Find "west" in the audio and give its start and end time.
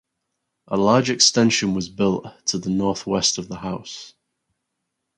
3.05-3.37